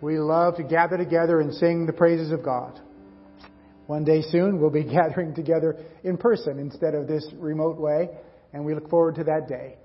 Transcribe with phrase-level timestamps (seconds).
[0.00, 2.80] We love to gather together and sing the praises of God.
[3.86, 8.08] One day soon we'll be gathering together in person instead of this remote way,
[8.52, 9.76] and we look forward to that day.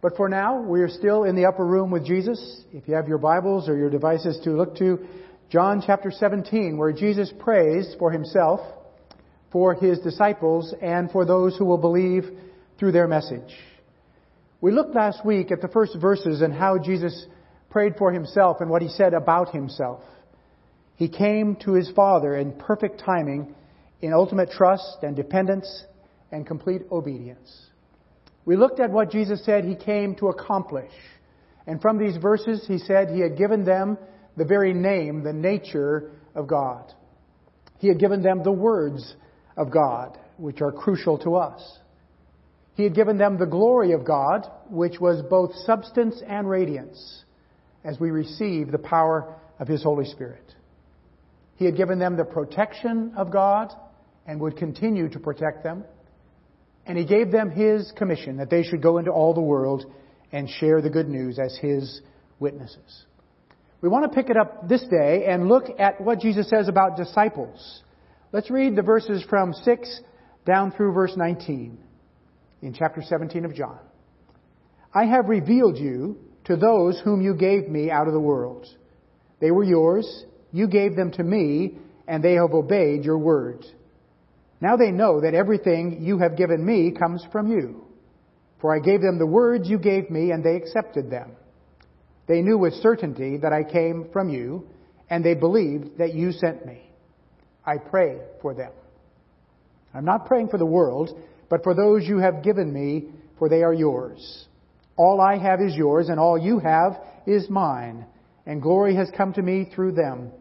[0.00, 2.62] But for now, we are still in the upper room with Jesus.
[2.72, 5.04] If you have your Bibles or your devices to look to,
[5.50, 8.60] John chapter 17, where Jesus prays for himself,
[9.50, 12.24] for his disciples, and for those who will believe
[12.78, 13.56] through their message.
[14.60, 17.26] We looked last week at the first verses and how Jesus
[17.70, 20.02] prayed for himself and what he said about himself.
[20.96, 23.54] He came to his Father in perfect timing,
[24.00, 25.84] in ultimate trust and dependence
[26.32, 27.66] and complete obedience.
[28.44, 30.90] We looked at what Jesus said he came to accomplish.
[31.66, 33.98] And from these verses, he said he had given them
[34.36, 36.92] the very name, the nature of God.
[37.78, 39.14] He had given them the words
[39.56, 41.78] of God, which are crucial to us.
[42.74, 47.24] He had given them the glory of God, which was both substance and radiance
[47.88, 50.54] as we receive the power of His Holy Spirit.
[51.56, 53.72] He had given them the protection of God
[54.26, 55.84] and would continue to protect them.
[56.84, 59.90] And He gave them His commission that they should go into all the world
[60.32, 62.02] and share the good news as His
[62.38, 63.06] witnesses.
[63.80, 66.98] We want to pick it up this day and look at what Jesus says about
[66.98, 67.82] disciples.
[68.32, 70.00] Let's read the verses from 6
[70.44, 71.78] down through verse 19
[72.60, 73.78] in chapter 17 of John.
[74.92, 76.18] I have revealed you
[76.48, 78.66] to those whom you gave me out of the world.
[79.40, 83.64] They were yours, you gave them to me, and they have obeyed your word.
[84.60, 87.84] Now they know that everything you have given me comes from you.
[88.60, 91.32] For I gave them the words you gave me, and they accepted them.
[92.26, 94.66] They knew with certainty that I came from you,
[95.10, 96.90] and they believed that you sent me.
[97.64, 98.72] I pray for them.
[99.94, 101.10] I'm not praying for the world,
[101.50, 104.47] but for those you have given me, for they are yours.
[104.98, 108.04] All I have is yours, and all you have is mine,
[108.44, 110.32] and glory has come to me through them.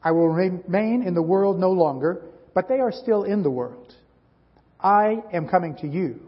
[0.00, 2.22] I will remain in the world no longer,
[2.54, 3.92] but they are still in the world.
[4.80, 6.20] I am coming to you.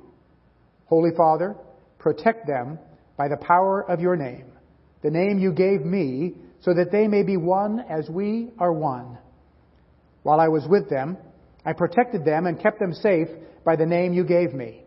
[0.86, 1.54] Holy Father,
[1.98, 2.80] protect them
[3.16, 4.46] by the power of your name,
[5.02, 9.18] the name you gave me, so that they may be one as we are one.
[10.24, 11.16] While I was with them,
[11.64, 13.28] I protected them and kept them safe
[13.64, 14.85] by the name you gave me.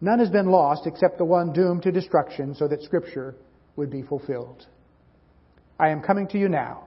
[0.00, 3.34] None has been lost except the one doomed to destruction so that Scripture
[3.76, 4.66] would be fulfilled.
[5.78, 6.84] I am coming to you now,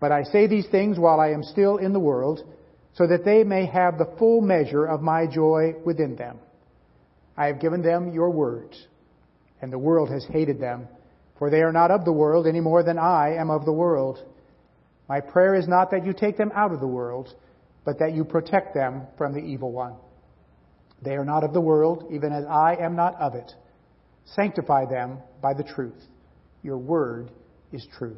[0.00, 2.40] but I say these things while I am still in the world,
[2.94, 6.38] so that they may have the full measure of my joy within them.
[7.36, 8.86] I have given them your words,
[9.60, 10.88] and the world has hated them,
[11.38, 14.18] for they are not of the world any more than I am of the world.
[15.08, 17.34] My prayer is not that you take them out of the world,
[17.84, 19.94] but that you protect them from the evil one.
[21.02, 23.50] They are not of the world, even as I am not of it.
[24.24, 26.02] Sanctify them by the truth.
[26.62, 27.30] Your word
[27.72, 28.16] is truth.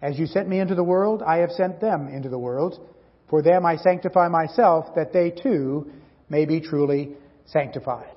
[0.00, 2.78] As you sent me into the world, I have sent them into the world.
[3.30, 5.90] For them I sanctify myself, that they too
[6.28, 7.16] may be truly
[7.46, 8.16] sanctified.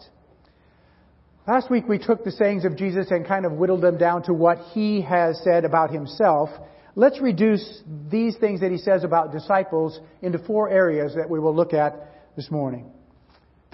[1.47, 4.33] Last week we took the sayings of Jesus and kind of whittled them down to
[4.33, 6.49] what he has said about himself.
[6.95, 11.55] Let's reduce these things that he says about disciples into four areas that we will
[11.55, 12.91] look at this morning.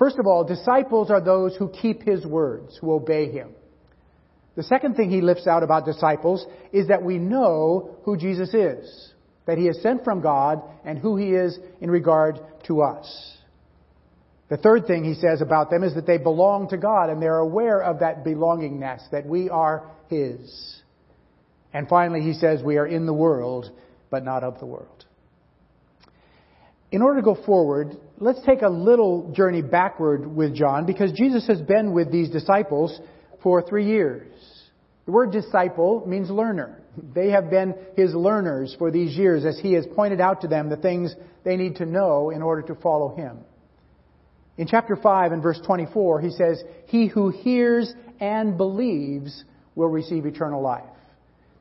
[0.02, 3.52] First of all, disciples are those who keep his words, who obey him.
[4.56, 9.14] The second thing he lifts out about disciples is that we know who Jesus is,
[9.46, 13.38] that he is sent from God, and who he is in regard to us.
[14.50, 17.38] The third thing he says about them is that they belong to God and they're
[17.38, 20.82] aware of that belongingness, that we are his.
[21.74, 23.70] And finally, he says we are in the world,
[24.10, 25.06] but not of the world.
[26.92, 31.46] In order to go forward, let's take a little journey backward with John because Jesus
[31.48, 32.98] has been with these disciples
[33.42, 34.32] for three years.
[35.06, 36.80] The word disciple means learner.
[37.16, 40.70] They have been his learners for these years as he has pointed out to them
[40.70, 43.40] the things they need to know in order to follow him.
[44.58, 49.44] In chapter 5 and verse 24, he says, He who hears and believes
[49.74, 50.84] will receive eternal life.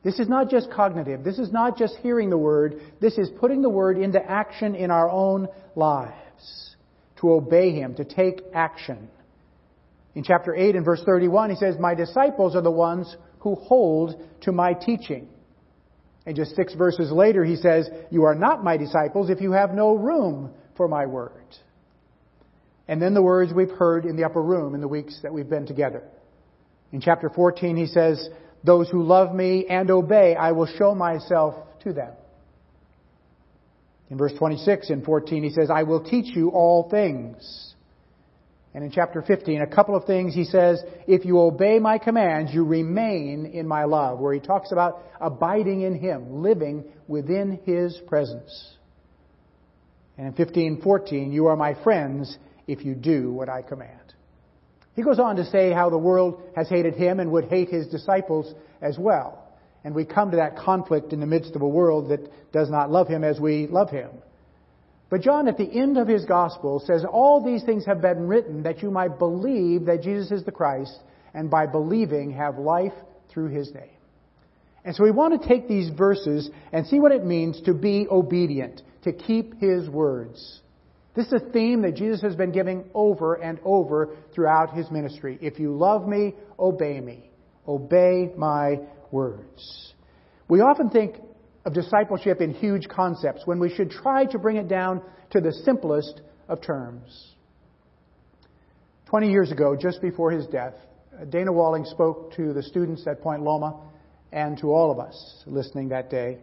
[0.03, 1.23] This is not just cognitive.
[1.23, 2.81] This is not just hearing the word.
[2.99, 6.13] This is putting the word into action in our own lives.
[7.17, 9.09] To obey him, to take action.
[10.15, 14.15] In chapter 8 and verse 31, he says, My disciples are the ones who hold
[14.41, 15.29] to my teaching.
[16.25, 19.71] And just six verses later, he says, You are not my disciples if you have
[19.73, 21.31] no room for my word.
[22.87, 25.49] And then the words we've heard in the upper room in the weeks that we've
[25.49, 26.03] been together.
[26.91, 28.29] In chapter 14, he says,
[28.63, 32.13] those who love me and obey, I will show myself to them.
[34.11, 37.73] In verse 26 and 14, he says, I will teach you all things.
[38.73, 42.53] And in chapter 15, a couple of things he says, if you obey my commands,
[42.53, 47.97] you remain in my love, where he talks about abiding in him, living within his
[48.07, 48.75] presence.
[50.17, 52.37] And in 15:14, you are my friends
[52.67, 54.13] if you do what I command.
[54.93, 57.87] He goes on to say how the world has hated him and would hate his
[57.87, 59.50] disciples as well.
[59.83, 62.91] And we come to that conflict in the midst of a world that does not
[62.91, 64.09] love him as we love him.
[65.09, 68.63] But John, at the end of his gospel, says, All these things have been written
[68.63, 70.97] that you might believe that Jesus is the Christ,
[71.33, 72.93] and by believing have life
[73.29, 73.97] through his name.
[74.85, 78.07] And so we want to take these verses and see what it means to be
[78.09, 80.61] obedient, to keep his words.
[81.13, 85.37] This is a theme that Jesus has been giving over and over throughout his ministry.
[85.41, 87.29] If you love me, obey me.
[87.67, 88.79] Obey my
[89.11, 89.93] words.
[90.47, 91.15] We often think
[91.65, 95.51] of discipleship in huge concepts when we should try to bring it down to the
[95.51, 97.35] simplest of terms.
[99.05, 100.73] Twenty years ago, just before his death,
[101.29, 103.79] Dana Walling spoke to the students at Point Loma
[104.31, 106.37] and to all of us listening that day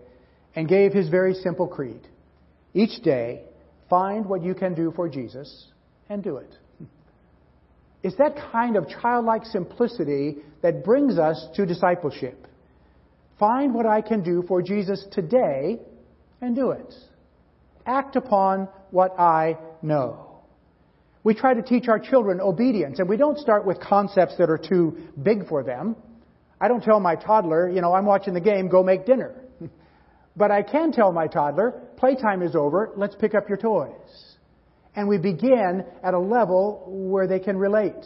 [0.54, 2.06] and gave his very simple creed.
[2.74, 3.42] Each day,
[3.88, 5.68] find what you can do for Jesus
[6.08, 6.54] and do it.
[8.02, 12.46] It's that kind of childlike simplicity that brings us to discipleship.
[13.38, 15.78] Find what I can do for Jesus today
[16.40, 16.92] and do it.
[17.86, 20.28] Act upon what I know.
[21.22, 24.58] We try to teach our children obedience, and we don't start with concepts that are
[24.58, 25.96] too big for them.
[26.60, 29.34] I don't tell my toddler, you know, I'm watching the game, go make dinner.
[30.36, 34.36] but I can tell my toddler, playtime is over, let's pick up your toys.
[34.96, 38.04] And we begin at a level where they can relate.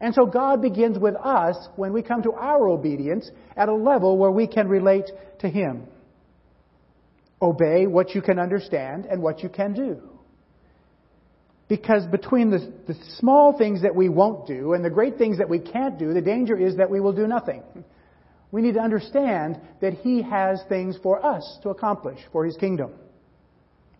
[0.00, 4.16] And so God begins with us when we come to our obedience at a level
[4.16, 5.10] where we can relate
[5.40, 5.88] to Him.
[7.42, 10.00] Obey what you can understand and what you can do.
[11.68, 15.48] Because between the, the, small things that we won't do and the great things that
[15.48, 17.62] we can't do, the danger is that we will do nothing.
[18.50, 22.92] We need to understand that He has things for us to accomplish for His kingdom.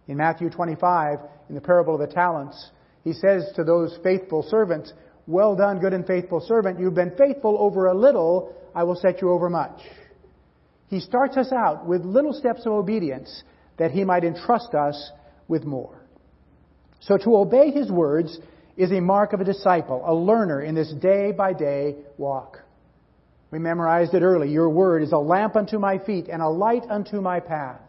[0.07, 1.19] In Matthew 25,
[1.51, 2.71] in the parable of the talents,
[3.05, 4.93] He says to those faithful servants,
[5.29, 6.81] well done, good and faithful servant.
[6.81, 9.79] You've been faithful over a little, I will set you over much.
[10.89, 13.43] He starts us out with little steps of obedience
[13.77, 15.13] that he might entrust us
[15.47, 16.01] with more.
[17.01, 18.39] So to obey his words
[18.79, 22.61] is a mark of a disciple, a learner in this day by day walk.
[23.51, 24.51] We memorized it early.
[24.51, 27.81] Your word is a lamp unto my feet and a light unto my path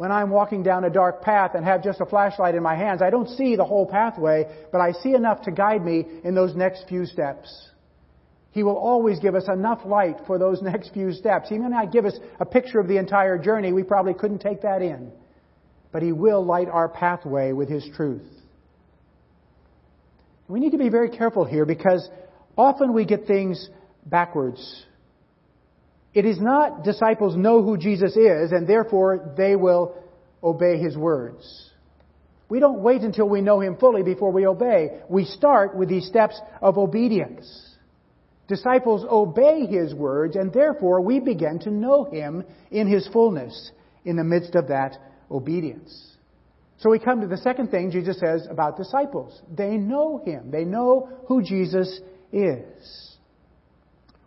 [0.00, 3.02] when I'm walking down a dark path and have just a flashlight in my hands,
[3.02, 6.56] I don't see the whole pathway, but I see enough to guide me in those
[6.56, 7.68] next few steps.
[8.50, 11.50] He will always give us enough light for those next few steps.
[11.50, 13.74] He may not give us a picture of the entire journey.
[13.74, 15.12] We probably couldn't take that in.
[15.92, 18.26] But He will light our pathway with His truth.
[20.48, 22.08] We need to be very careful here because
[22.56, 23.68] often we get things
[24.06, 24.86] backwards.
[26.12, 29.94] It is not disciples know who Jesus is and therefore they will
[30.42, 31.70] obey his words.
[32.48, 35.00] We don't wait until we know him fully before we obey.
[35.08, 37.76] We start with these steps of obedience.
[38.48, 43.70] Disciples obey his words and therefore we begin to know him in his fullness
[44.04, 44.96] in the midst of that
[45.30, 46.16] obedience.
[46.78, 49.40] So we come to the second thing Jesus says about disciples.
[49.54, 50.50] They know him.
[50.50, 52.00] They know who Jesus
[52.32, 53.16] is.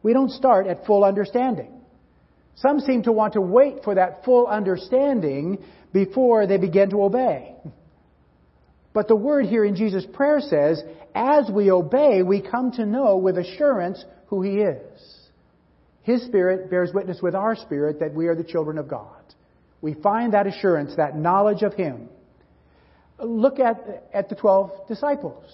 [0.03, 1.72] We don't start at full understanding.
[2.55, 7.55] Some seem to want to wait for that full understanding before they begin to obey.
[8.93, 10.81] But the word here in Jesus' prayer says,
[11.15, 15.23] as we obey, we come to know with assurance who He is.
[16.03, 19.21] His Spirit bears witness with our spirit that we are the children of God.
[19.81, 22.09] We find that assurance, that knowledge of Him.
[23.19, 25.45] Look at, at the 12 disciples.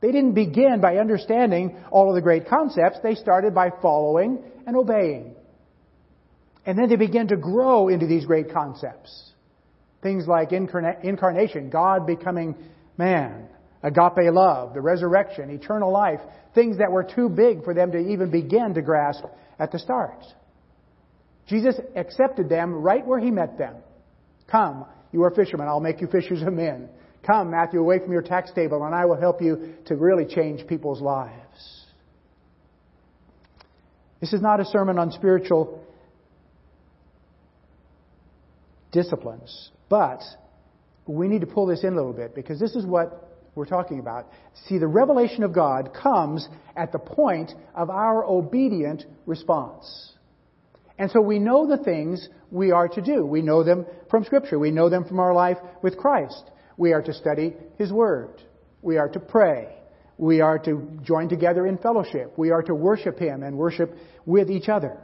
[0.00, 2.98] They didn't begin by understanding all of the great concepts.
[3.02, 5.34] They started by following and obeying.
[6.66, 9.32] And then they began to grow into these great concepts.
[10.02, 12.54] Things like incarna- incarnation, God becoming
[12.96, 13.48] man,
[13.82, 16.20] agape love, the resurrection, eternal life,
[16.54, 19.24] things that were too big for them to even begin to grasp
[19.58, 20.24] at the start.
[21.48, 23.76] Jesus accepted them right where he met them.
[24.50, 26.88] Come, you are fishermen, I'll make you fishers of men.
[27.26, 30.66] Come, Matthew, away from your tax table, and I will help you to really change
[30.66, 31.84] people's lives.
[34.20, 35.84] This is not a sermon on spiritual
[38.92, 40.22] disciplines, but
[41.06, 43.98] we need to pull this in a little bit because this is what we're talking
[43.98, 44.28] about.
[44.66, 50.12] See, the revelation of God comes at the point of our obedient response.
[50.98, 53.24] And so we know the things we are to do.
[53.24, 54.58] We know them from Scripture.
[54.58, 56.50] We know them from our life with Christ.
[56.76, 58.42] We are to study His Word.
[58.82, 59.74] We are to pray.
[60.18, 62.32] We are to join together in fellowship.
[62.36, 63.94] We are to worship Him and worship
[64.26, 64.98] with each other.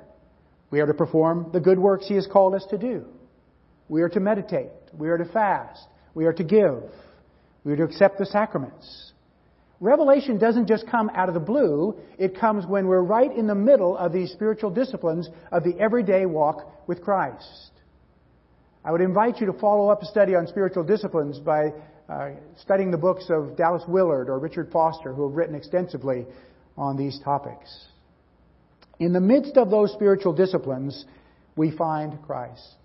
[0.70, 3.06] We are to perform the good works He has called us to do.
[3.88, 4.70] We are to meditate.
[4.96, 5.86] We are to fast.
[6.14, 6.82] We are to give.
[7.64, 9.12] We are to accept the sacraments.
[9.80, 13.54] Revelation doesn't just come out of the blue, it comes when we're right in the
[13.54, 17.70] middle of these spiritual disciplines of the everyday walk with Christ.
[18.84, 21.72] I would invite you to follow up a study on spiritual disciplines by
[22.08, 26.26] uh, studying the books of Dallas Willard or Richard Foster, who have written extensively
[26.76, 27.86] on these topics.
[29.00, 31.04] In the midst of those spiritual disciplines,
[31.56, 32.76] we find Christ.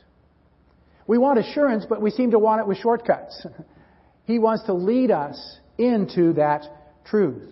[1.09, 3.43] We want assurance, but we seem to want it with shortcuts.
[4.25, 6.65] he wants to lead us into that
[7.03, 7.51] truth.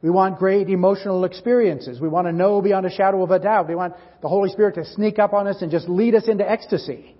[0.00, 2.00] We want great emotional experiences.
[2.00, 3.68] We want to know beyond a shadow of a doubt.
[3.68, 3.92] We want
[4.22, 7.14] the Holy Spirit to sneak up on us and just lead us into ecstasy.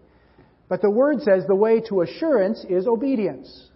[0.70, 3.68] But the Word says the way to assurance is obedience.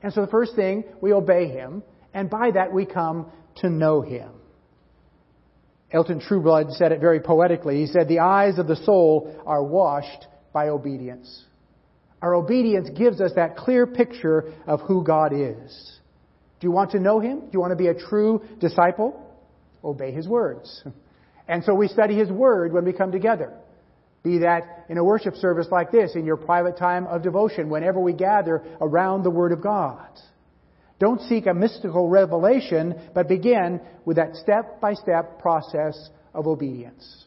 [0.00, 1.82] And so the first thing, we obey Him,
[2.12, 4.30] and by that we come to know Him.
[5.90, 7.80] Elton Trueblood said it very poetically.
[7.80, 11.44] He said, The eyes of the soul are washed by obedience.
[12.22, 15.98] Our obedience gives us that clear picture of who God is.
[16.60, 17.40] Do you want to know Him?
[17.40, 19.20] Do you want to be a true disciple?
[19.84, 20.82] Obey His words.
[21.46, 23.52] And so we study His Word when we come together.
[24.22, 28.00] Be that in a worship service like this, in your private time of devotion, whenever
[28.00, 30.08] we gather around the Word of God.
[30.98, 37.26] Don't seek a mystical revelation, but begin with that step by step process of obedience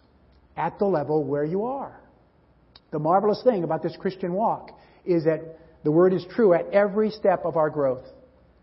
[0.58, 2.02] at the level where you are.
[2.92, 4.72] The marvelous thing about this Christian walk
[5.06, 8.06] is that the Word is true at every step of our growth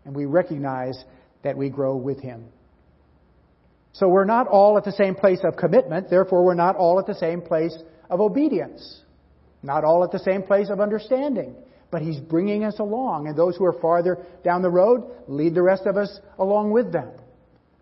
[0.05, 1.03] and we recognize
[1.43, 2.45] that we grow with Him.
[3.93, 7.07] So we're not all at the same place of commitment, therefore we're not all at
[7.07, 7.75] the same place
[8.09, 9.01] of obedience.
[9.63, 11.55] Not all at the same place of understanding.
[11.91, 15.63] But He's bringing us along, and those who are farther down the road lead the
[15.63, 17.09] rest of us along with them.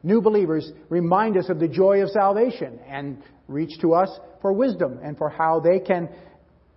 [0.04, 4.10] New believers remind us of the joy of salvation and reach to us
[4.42, 6.10] for wisdom and for how they can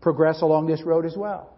[0.07, 1.53] progress along this road as well.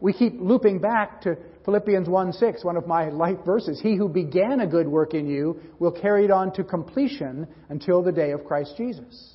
[0.00, 3.80] We keep looping back to Philippians 1 6, one of my life verses.
[3.80, 8.00] He who began a good work in you will carry it on to completion until
[8.00, 9.34] the day of Christ Jesus.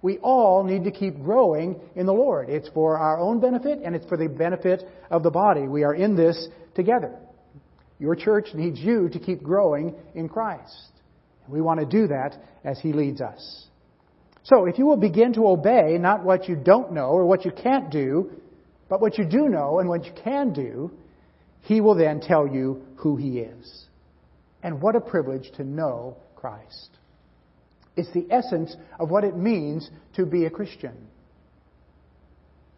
[0.00, 2.48] We all need to keep growing in the Lord.
[2.48, 5.62] It's for our own benefit and it's for the benefit of the body.
[5.62, 7.18] We are in this together.
[7.98, 10.92] Your church needs you to keep growing in Christ.
[11.48, 13.66] We want to do that as He leads us.
[14.48, 17.50] So, if you will begin to obey not what you don't know or what you
[17.50, 18.30] can't do,
[18.88, 20.90] but what you do know and what you can do,
[21.62, 23.84] he will then tell you who He is.
[24.62, 26.88] And what a privilege to know Christ.
[27.94, 30.96] It's the essence of what it means to be a Christian.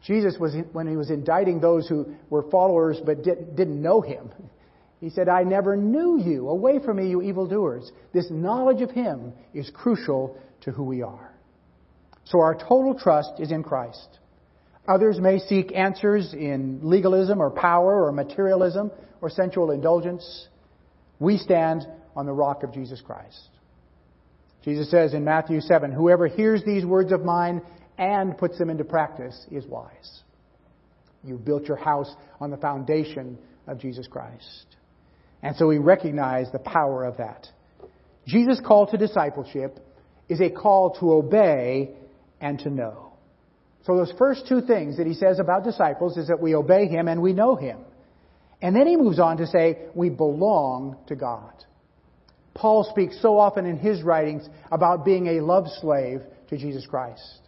[0.04, 4.30] Jesus was, when he was indicting those who were followers but didn't know him,
[4.98, 6.48] he said, I never knew you.
[6.48, 7.92] Away from me, you evildoers.
[8.12, 11.29] This knowledge of him is crucial to who we are.
[12.30, 14.20] So our total trust is in Christ.
[14.86, 20.46] Others may seek answers in legalism or power or materialism or sensual indulgence.
[21.18, 23.48] We stand on the rock of Jesus Christ.
[24.62, 27.62] Jesus says in Matthew 7, Whoever hears these words of mine
[27.98, 30.20] and puts them into practice is wise.
[31.24, 34.76] You've built your house on the foundation of Jesus Christ.
[35.42, 37.48] And so we recognize the power of that.
[38.26, 39.80] Jesus' call to discipleship
[40.28, 41.96] is a call to obey
[42.40, 43.12] and to know.
[43.84, 47.08] So those first two things that he says about disciples is that we obey him
[47.08, 47.78] and we know him.
[48.62, 51.52] And then he moves on to say we belong to God.
[52.54, 57.40] Paul speaks so often in his writings about being a love slave to Jesus Christ.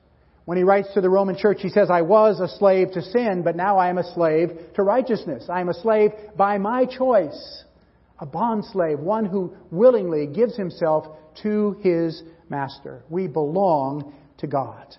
[0.45, 3.43] When he writes to the Roman church, he says, I was a slave to sin,
[3.45, 5.45] but now I am a slave to righteousness.
[5.49, 7.65] I am a slave by my choice.
[8.19, 11.07] A bond slave, one who willingly gives himself
[11.43, 13.03] to his master.
[13.09, 14.95] We belong to God.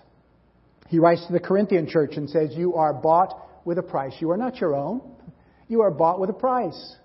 [0.88, 4.14] He writes to the Corinthian church and says, You are bought with a price.
[4.18, 5.00] You are not your own.
[5.68, 6.96] You are bought with a price.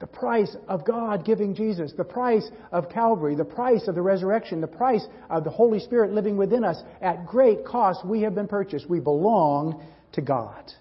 [0.00, 4.60] The price of God giving Jesus, the price of Calvary, the price of the resurrection,
[4.60, 6.80] the price of the Holy Spirit living within us.
[7.02, 8.88] At great cost, we have been purchased.
[8.88, 10.72] We belong to God.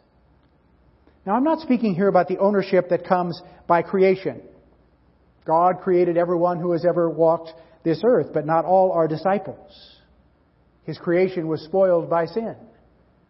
[1.25, 4.41] Now, I'm not speaking here about the ownership that comes by creation.
[5.45, 7.51] God created everyone who has ever walked
[7.83, 9.96] this earth, but not all are disciples.
[10.87, 12.55] His creation was spoiled by sin.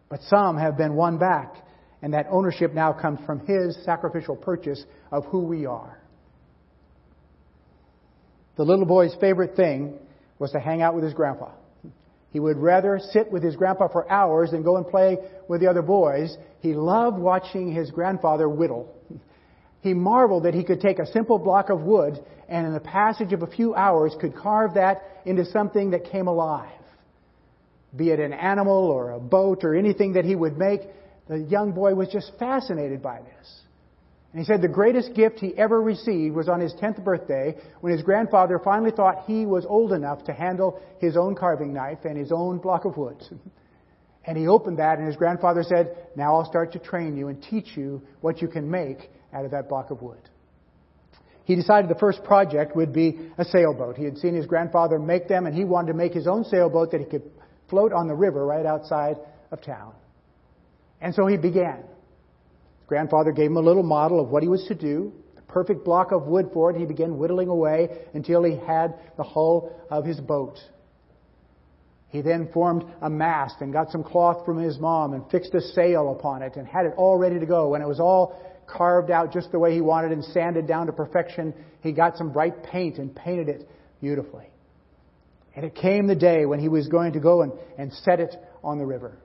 [0.08, 1.56] But some have been won back,
[2.00, 6.00] and that ownership now comes from His sacrificial purchase of who we are.
[8.56, 9.98] The little boy's favorite thing
[10.38, 11.50] was to hang out with his grandpa.
[12.30, 15.16] He would rather sit with his grandpa for hours than go and play
[15.48, 16.36] with the other boys.
[16.60, 18.94] He loved watching his grandfather whittle.
[19.80, 23.32] He marveled that he could take a simple block of wood and in the passage
[23.32, 26.77] of a few hours could carve that into something that came alive.
[27.98, 30.82] Be it an animal or a boat or anything that he would make,
[31.28, 33.60] the young boy was just fascinated by this.
[34.32, 37.92] And he said the greatest gift he ever received was on his 10th birthday when
[37.92, 42.16] his grandfather finally thought he was old enough to handle his own carving knife and
[42.16, 43.22] his own block of wood.
[44.24, 47.42] And he opened that and his grandfather said, now I'll start to train you and
[47.42, 50.20] teach you what you can make out of that block of wood.
[51.44, 53.96] He decided the first project would be a sailboat.
[53.96, 56.90] He had seen his grandfather make them and he wanted to make his own sailboat
[56.90, 57.22] that he could
[57.68, 59.16] float on the river right outside
[59.50, 59.92] of town.
[61.00, 61.84] And so he began.
[62.86, 66.10] Grandfather gave him a little model of what he was to do, a perfect block
[66.10, 66.76] of wood for it.
[66.76, 70.58] He began whittling away until he had the hull of his boat.
[72.08, 75.60] He then formed a mast and got some cloth from his mom and fixed a
[75.60, 77.68] sail upon it and had it all ready to go.
[77.68, 78.34] When it was all
[78.66, 82.32] carved out just the way he wanted and sanded down to perfection, he got some
[82.32, 83.68] bright paint and painted it
[84.00, 84.46] beautifully.
[85.58, 88.32] And it came the day when he was going to go and, and set it
[88.62, 89.18] on the river.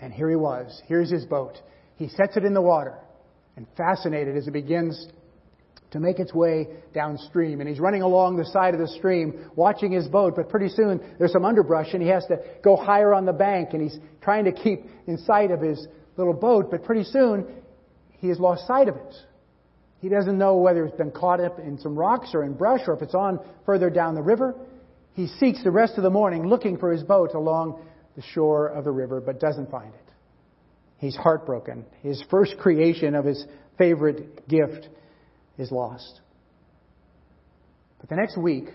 [0.00, 0.80] And here he was.
[0.86, 1.60] Here's his boat.
[1.96, 2.94] He sets it in the water
[3.54, 5.08] and fascinated as it begins
[5.90, 7.60] to make its way downstream.
[7.60, 10.98] And he's running along the side of the stream, watching his boat, but pretty soon
[11.18, 14.46] there's some underbrush and he has to go higher on the bank and he's trying
[14.46, 17.46] to keep in sight of his little boat, but pretty soon
[18.20, 19.14] he has lost sight of it.
[20.00, 22.94] He doesn't know whether it's been caught up in some rocks or in brush or
[22.94, 24.54] if it's on further down the river.
[25.14, 27.80] He seeks the rest of the morning looking for his boat along
[28.16, 30.12] the shore of the river, but doesn't find it.
[30.98, 31.84] He's heartbroken.
[32.02, 33.44] His first creation of his
[33.78, 34.88] favorite gift
[35.58, 36.20] is lost.
[38.00, 38.66] But the next week,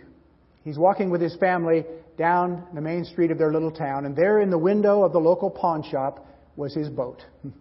[0.64, 1.86] he's walking with his family
[2.18, 5.20] down the main street of their little town, and there in the window of the
[5.20, 7.24] local pawn shop was his boat.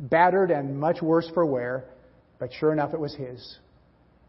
[0.00, 1.84] Battered and much worse for wear,
[2.38, 3.58] but sure enough, it was his.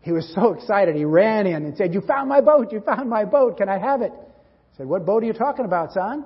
[0.01, 2.71] He was so excited, he ran in and said, You found my boat!
[2.71, 3.57] You found my boat!
[3.57, 4.11] Can I have it?
[4.11, 6.25] I said, What boat are you talking about, son?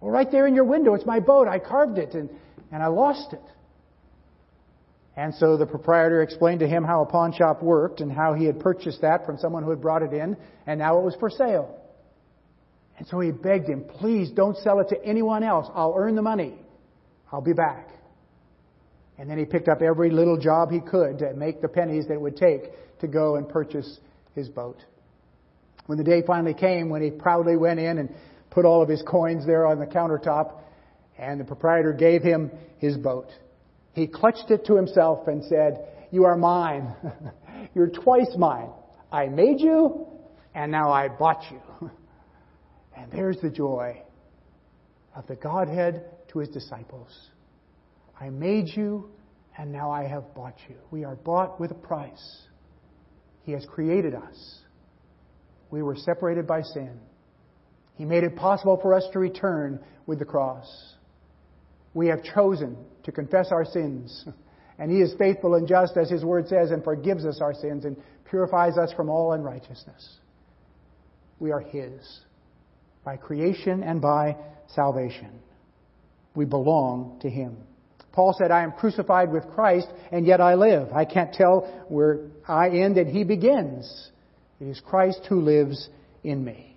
[0.00, 1.48] Well, right there in your window, it's my boat.
[1.48, 2.30] I carved it and,
[2.72, 3.42] and I lost it.
[5.16, 8.46] And so the proprietor explained to him how a pawn shop worked and how he
[8.46, 11.28] had purchased that from someone who had brought it in, and now it was for
[11.28, 11.76] sale.
[12.96, 15.66] And so he begged him, please don't sell it to anyone else.
[15.74, 16.54] I'll earn the money.
[17.32, 17.88] I'll be back.
[19.20, 22.14] And then he picked up every little job he could to make the pennies that
[22.14, 22.62] it would take
[23.00, 23.98] to go and purchase
[24.34, 24.78] his boat.
[25.84, 28.08] When the day finally came, when he proudly went in and
[28.48, 30.62] put all of his coins there on the countertop,
[31.18, 33.26] and the proprietor gave him his boat.
[33.92, 36.94] He clutched it to himself and said, You are mine.
[37.74, 38.70] You're twice mine.
[39.12, 40.06] I made you,
[40.54, 41.90] and now I bought you.
[42.96, 44.02] And there's the joy
[45.16, 47.29] of the Godhead to his disciples.
[48.20, 49.08] I made you,
[49.56, 50.76] and now I have bought you.
[50.90, 52.42] We are bought with a price.
[53.44, 54.58] He has created us.
[55.70, 56.98] We were separated by sin.
[57.94, 60.90] He made it possible for us to return with the cross
[61.94, 64.24] we have chosen to confess our sins.
[64.78, 67.84] And He is faithful and just, as His Word says, and forgives us our sins
[67.84, 67.98] and
[68.30, 70.20] purifies us from all unrighteousness.
[71.38, 72.20] We are His
[73.04, 75.38] by creation and by salvation.
[76.34, 77.58] We belong to Him.
[78.12, 80.92] Paul said, I am crucified with Christ, and yet I live.
[80.92, 84.10] I can't tell where I end and He begins.
[84.60, 85.88] It is Christ who lives
[86.24, 86.76] in me.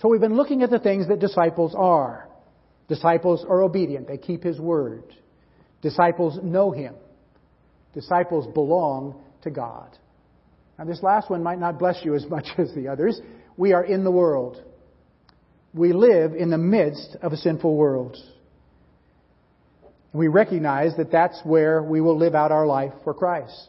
[0.00, 2.28] So we've been looking at the things that disciples are.
[2.88, 4.08] Disciples are obedient.
[4.08, 5.04] They keep His word.
[5.82, 6.94] Disciples know Him.
[7.94, 9.96] Disciples belong to God.
[10.78, 13.20] Now, this last one might not bless you as much as the others.
[13.56, 14.62] We are in the world.
[15.72, 18.16] We live in the midst of a sinful world.
[20.16, 23.68] We recognize that that's where we will live out our life for Christ.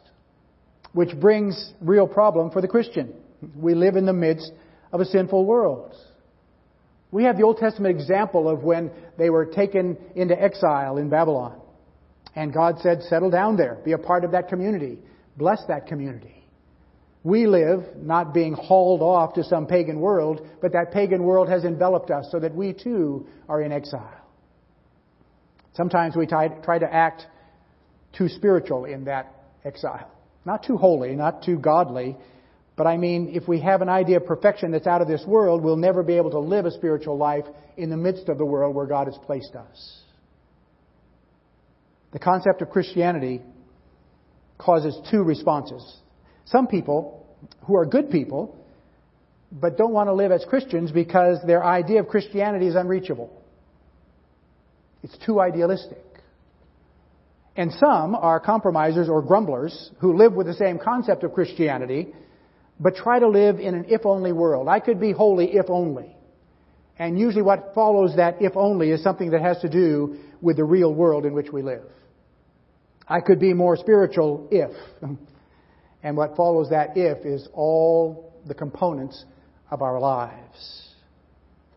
[0.94, 3.12] Which brings real problem for the Christian.
[3.54, 4.50] We live in the midst
[4.90, 5.94] of a sinful world.
[7.10, 11.60] We have the Old Testament example of when they were taken into exile in Babylon.
[12.34, 14.98] And God said, settle down there, be a part of that community,
[15.36, 16.46] bless that community.
[17.24, 21.64] We live not being hauled off to some pagan world, but that pagan world has
[21.64, 24.17] enveloped us so that we too are in exile.
[25.78, 27.24] Sometimes we try, to act
[28.12, 29.32] too spiritual in that
[29.64, 30.10] exile.
[30.44, 32.16] Not too holy, not too godly,
[32.76, 35.62] but I mean, if we have an idea of perfection that's out of this world,
[35.62, 37.44] we'll never be able to live a spiritual life
[37.76, 40.00] in the midst of the world where God has placed us.
[42.12, 43.40] The concept of Christianity
[44.58, 46.00] causes two responses.
[46.46, 47.24] Some people,
[47.68, 48.56] who are good people,
[49.52, 53.37] but don't want to live as Christians because their idea of Christianity is unreachable.
[55.02, 56.04] It's too idealistic.
[57.56, 62.08] And some are compromisers or grumblers who live with the same concept of Christianity,
[62.78, 64.68] but try to live in an if only world.
[64.68, 66.14] I could be holy if only.
[66.98, 70.64] And usually what follows that if only is something that has to do with the
[70.64, 71.82] real world in which we live.
[73.08, 74.70] I could be more spiritual if.
[76.00, 79.24] And what follows that if is all the components
[79.68, 80.92] of our lives.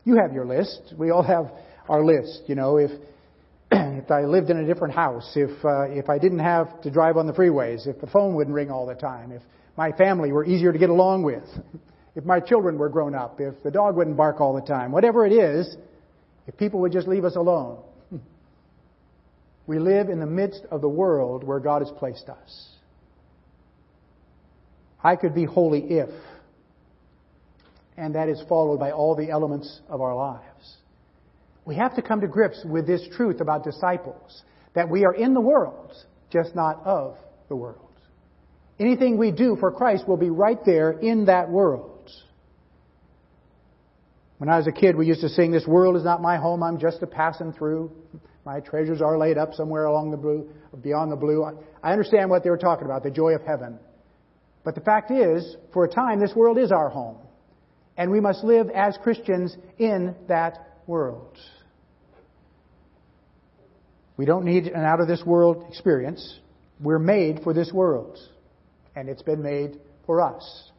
[0.04, 0.94] You have your list.
[0.96, 1.52] We all have
[1.90, 2.44] our list.
[2.48, 2.92] You know, if
[4.02, 7.18] if I lived in a different house, if uh, if I didn't have to drive
[7.18, 9.42] on the freeways, if the phone wouldn't ring all the time, if
[9.78, 11.44] my family were easier to get along with,
[12.16, 15.26] if my children were grown up, if the dog wouldn't bark all the time, whatever
[15.26, 15.76] it is,
[16.48, 17.84] if people would just leave us alone.
[19.68, 22.68] We live in the midst of the world where God has placed us.
[25.02, 26.10] I could be holy if,
[27.96, 30.51] and that is followed by all the elements of our lives.
[31.66, 34.44] We have to come to grips with this truth about disciples
[34.74, 35.94] that we are in the world,
[36.32, 37.18] just not of
[37.50, 37.90] the world.
[38.80, 42.10] Anything we do for Christ will be right there in that world.
[44.40, 46.64] When I was a kid, we used to sing, This world is not my home,
[46.64, 47.92] I'm just a passing through.
[48.44, 50.50] My treasures are laid up somewhere along the blue,
[50.82, 51.46] beyond the blue.
[51.84, 53.78] I understand what they were talking about, the joy of heaven.
[54.64, 57.18] But the fact is, for a time, this world is our home.
[57.98, 61.38] And we must live as Christians in that world.
[64.18, 66.40] We don't need an out of this world experience.
[66.80, 68.18] We're made for this world.
[68.96, 70.72] And it's been made for us.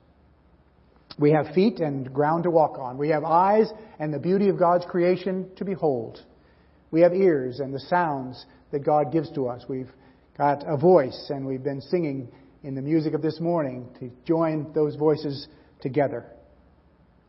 [1.19, 2.99] We have feet and ground to walk on.
[2.99, 6.21] We have eyes and the beauty of God's creation to behold.
[6.91, 9.65] We have ears and the sounds that God gives to us.
[9.69, 9.91] We've
[10.37, 12.31] got a voice and we've been singing
[12.62, 15.49] in the music of this morning to join those voices
[15.81, 16.27] together.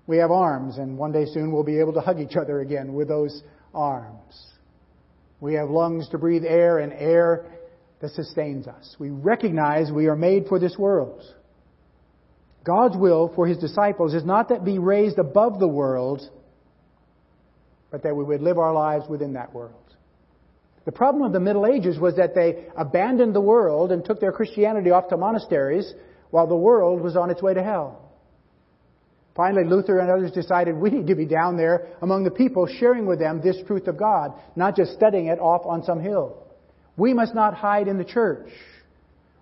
[0.05, 2.93] We have arms, and one day soon we'll be able to hug each other again
[2.93, 3.41] with those
[3.73, 4.53] arms.
[5.39, 7.45] We have lungs to breathe air and air
[8.01, 8.95] that sustains us.
[8.99, 11.21] We recognize we are made for this world.
[12.65, 16.21] God's will for His disciples is not that be raised above the world,
[17.91, 19.75] but that we would live our lives within that world.
[20.85, 24.33] The problem of the Middle Ages was that they abandoned the world and took their
[24.33, 25.93] Christianity off to monasteries
[26.29, 28.02] while the world was on its way to hell.
[29.35, 33.05] Finally, Luther and others decided we need to be down there among the people sharing
[33.05, 36.37] with them this truth of God, not just studying it off on some hill.
[36.97, 38.49] We must not hide in the church.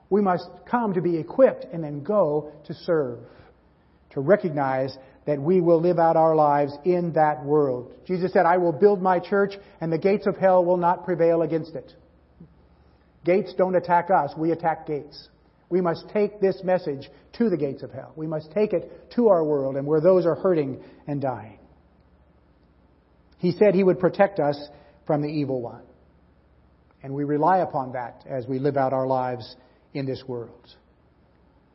[0.10, 3.19] We must come to be equipped and then go to serve,
[4.12, 7.93] to recognize that we will live out our lives in that world.
[8.06, 11.41] Jesus said, I will build my church and the gates of hell will not prevail
[11.41, 11.93] against it.
[13.23, 15.27] Gates don't attack us, we attack gates.
[15.71, 18.12] We must take this message to the gates of hell.
[18.17, 21.57] We must take it to our world and where those are hurting and dying.
[23.38, 24.60] He said he would protect us
[25.07, 25.81] from the evil one.
[27.01, 29.55] And we rely upon that as we live out our lives
[29.93, 30.67] in this world.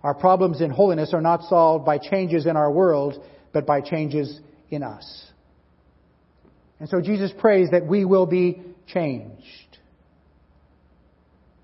[0.03, 4.39] Our problems in holiness are not solved by changes in our world, but by changes
[4.71, 5.25] in us.
[6.79, 9.79] And so Jesus prays that we will be changed,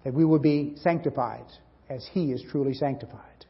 [0.02, 1.46] that we will be sanctified
[1.88, 3.46] as He is truly sanctified.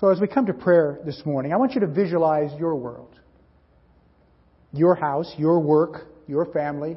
[0.00, 3.18] So as we come to prayer this morning, I want you to visualize your world,
[4.72, 6.96] your house, your work, your family,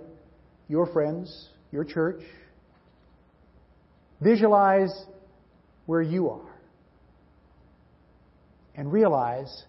[0.70, 2.22] your friends, your church.
[4.22, 4.92] Visualize
[5.86, 6.56] where you are.
[8.76, 9.64] And realize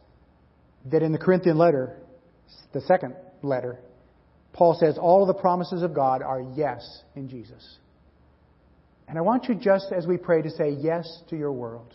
[0.87, 1.96] that in the Corinthian letter,
[2.72, 3.78] the second letter,
[4.52, 7.78] Paul says all of the promises of God are yes in Jesus.
[9.09, 11.95] And I want you just as we pray to say yes to your world.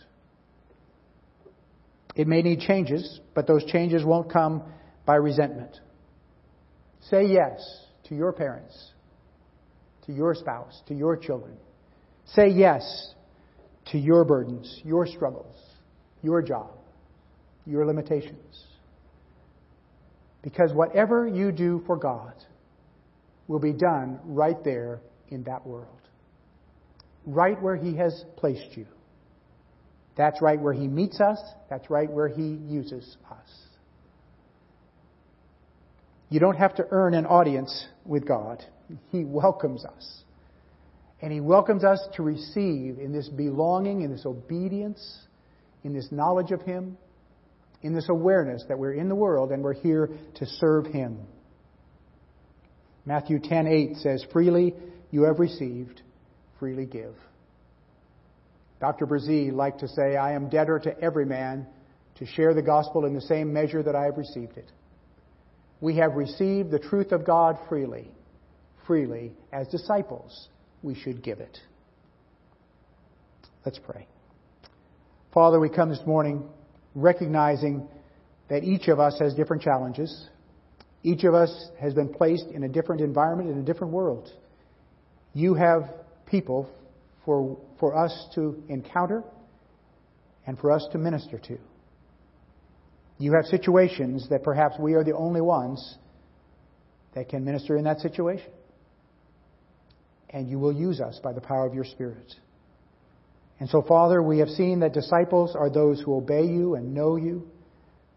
[2.14, 4.62] It may need changes, but those changes won't come
[5.06, 5.78] by resentment.
[7.10, 7.60] Say yes
[8.04, 8.92] to your parents,
[10.06, 11.56] to your spouse, to your children.
[12.26, 13.14] Say yes
[13.86, 15.56] to your burdens, your struggles,
[16.22, 16.70] your job,
[17.66, 18.64] your limitations.
[20.42, 22.34] Because whatever you do for God
[23.48, 26.01] will be done right there in that world.
[27.26, 28.86] Right where He has placed you.
[30.16, 31.38] That's right where He meets us.
[31.70, 33.50] That's right where He uses us.
[36.28, 38.64] You don't have to earn an audience with God.
[39.10, 40.22] He welcomes us.
[41.20, 45.18] And He welcomes us to receive in this belonging, in this obedience,
[45.84, 46.96] in this knowledge of Him,
[47.82, 51.18] in this awareness that we're in the world and we're here to serve Him.
[53.04, 54.74] Matthew 10:8 says, "Freely
[55.10, 56.02] you have received,
[56.62, 57.16] freely give."
[58.78, 59.04] Dr.
[59.04, 61.66] Bresee liked to say, "I am debtor to every man
[62.14, 64.70] to share the gospel in the same measure that I have received it."
[65.80, 68.12] We have received the truth of God freely.
[68.86, 70.48] freely as disciples,
[70.82, 71.58] we should give it.
[73.64, 74.06] Let's pray.
[75.32, 76.48] Father, we come this morning
[76.94, 77.88] recognizing
[78.48, 80.28] that each of us has different challenges.
[81.04, 84.28] Each of us has been placed in a different environment, in a different world.
[85.32, 85.84] You have
[86.32, 86.68] people
[87.24, 89.22] for, for us to encounter
[90.44, 91.58] and for us to minister to.
[93.18, 95.96] You have situations that perhaps we are the only ones
[97.14, 98.50] that can minister in that situation.
[100.30, 102.34] And you will use us by the power of your Spirit.
[103.60, 107.16] And so, Father, we have seen that disciples are those who obey you and know
[107.16, 107.46] you,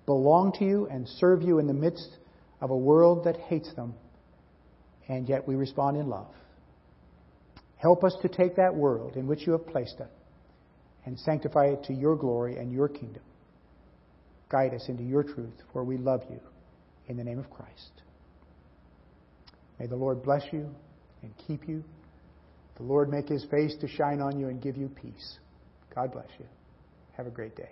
[0.05, 2.09] belong to you, and serve you in the midst
[2.61, 3.93] of a world that hates them,
[5.07, 6.33] and yet we respond in love.
[7.85, 10.09] Help us to take that world in which you have placed it
[11.05, 13.21] and sanctify it to your glory and your kingdom.
[14.49, 16.39] Guide us into your truth, for we love you
[17.09, 18.01] in the name of Christ.
[19.79, 20.67] May the Lord bless you
[21.21, 21.83] and keep you.
[22.77, 25.37] The Lord make his face to shine on you and give you peace.
[25.93, 26.45] God bless you.
[27.17, 27.69] Have a great day.